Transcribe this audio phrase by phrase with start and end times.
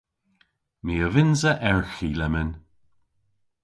[0.85, 2.51] My a vynnsa erghi lemmyn.